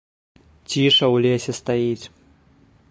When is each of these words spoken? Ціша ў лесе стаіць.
Ціша 0.69 1.05
ў 1.13 1.21
лесе 1.27 1.51
стаіць. 1.59 2.03